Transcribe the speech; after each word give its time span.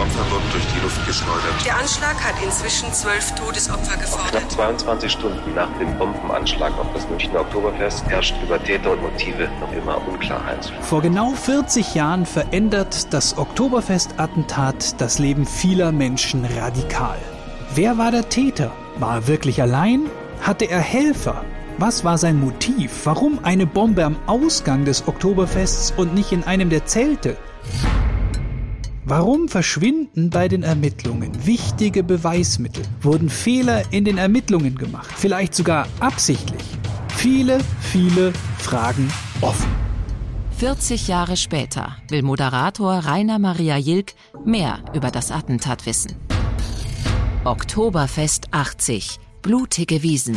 Opfer 0.00 0.30
wurden 0.30 0.50
durch 0.50 0.64
die 0.74 0.80
Luft 0.80 1.06
geschleudert. 1.06 1.66
Der 1.66 1.76
Anschlag 1.76 2.16
hat 2.24 2.34
inzwischen 2.42 2.90
zwölf 2.92 3.34
Todesopfer 3.34 3.98
gefordert. 3.98 4.30
Knapp 4.30 4.50
22 4.50 5.12
Stunden 5.12 5.54
nach 5.54 5.68
dem 5.78 5.98
Bombenanschlag 5.98 6.72
auf 6.78 6.86
das 6.94 7.06
Münchner 7.10 7.40
Oktoberfest 7.40 8.06
herrscht 8.06 8.34
über 8.42 8.62
Täter 8.62 8.92
und 8.92 9.02
Motive 9.02 9.50
noch 9.60 9.72
immer 9.72 10.00
Unklarheit. 10.08 10.72
Vor 10.80 11.02
genau 11.02 11.32
40 11.32 11.94
Jahren 11.94 12.24
verändert 12.24 13.12
das 13.12 13.36
Oktoberfest-Attentat 13.36 15.00
das 15.00 15.18
Leben 15.18 15.44
vieler 15.44 15.92
Menschen 15.92 16.46
radikal. 16.46 17.18
Wer 17.74 17.98
war 17.98 18.10
der 18.10 18.28
Täter? 18.30 18.72
War 18.98 19.16
er 19.16 19.26
wirklich 19.28 19.60
allein? 19.60 20.06
Hatte 20.40 20.64
er 20.64 20.80
Helfer? 20.80 21.44
Was 21.76 22.04
war 22.04 22.16
sein 22.16 22.40
Motiv? 22.40 23.04
Warum 23.04 23.44
eine 23.44 23.66
Bombe 23.66 24.04
am 24.04 24.16
Ausgang 24.26 24.86
des 24.86 25.06
Oktoberfests 25.06 25.92
und 25.96 26.14
nicht 26.14 26.32
in 26.32 26.44
einem 26.44 26.70
der 26.70 26.86
Zelte? 26.86 27.36
Warum 29.04 29.48
verschwinden 29.48 30.28
bei 30.28 30.46
den 30.46 30.62
Ermittlungen 30.62 31.46
wichtige 31.46 32.02
Beweismittel? 32.02 32.84
Wurden 33.00 33.30
Fehler 33.30 33.82
in 33.92 34.04
den 34.04 34.18
Ermittlungen 34.18 34.74
gemacht? 34.74 35.10
Vielleicht 35.16 35.54
sogar 35.54 35.88
absichtlich? 36.00 36.62
Viele, 37.16 37.60
viele 37.80 38.32
Fragen 38.58 39.10
offen. 39.40 39.70
40 40.58 41.08
Jahre 41.08 41.38
später 41.38 41.96
will 42.10 42.22
Moderator 42.22 42.92
Rainer 42.98 43.38
Maria 43.38 43.78
Jilk 43.78 44.12
mehr 44.44 44.80
über 44.92 45.10
das 45.10 45.30
Attentat 45.30 45.86
wissen. 45.86 46.14
Oktoberfest 47.44 48.48
80. 48.50 49.18
Blutige 49.40 50.02
Wiesen. 50.02 50.36